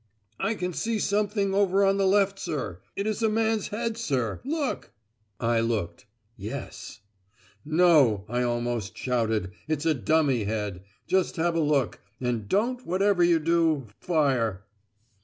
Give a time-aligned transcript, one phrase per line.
[0.39, 2.79] "I can see something over on the left, sir.
[2.95, 4.41] It is a man's head, sir!
[4.43, 4.89] Look!"
[5.39, 6.07] I looked.
[6.35, 7.01] Yes!
[7.63, 9.51] "No," I almost shouted.
[9.67, 10.81] "It's a dummy head.
[11.05, 11.99] Just have a look.
[12.19, 14.63] And don't, whatever you do, fire."